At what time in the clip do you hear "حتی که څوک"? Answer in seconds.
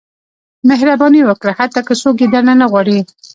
1.59-2.15